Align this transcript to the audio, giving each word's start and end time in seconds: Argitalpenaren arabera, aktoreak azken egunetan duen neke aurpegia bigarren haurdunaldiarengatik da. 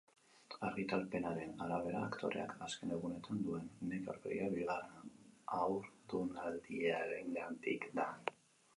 Argitalpenaren 0.67 1.51
arabera, 1.65 1.99
aktoreak 2.07 2.55
azken 2.69 2.95
egunetan 2.97 3.45
duen 3.49 3.69
neke 3.91 4.11
aurpegia 4.15 4.49
bigarren 4.57 5.15
haurdunaldiarengatik 5.59 7.89
da. 8.03 8.09